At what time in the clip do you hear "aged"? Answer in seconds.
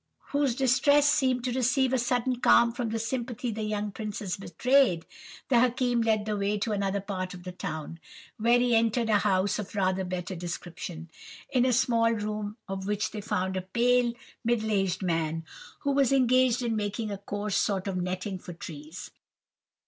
14.71-15.03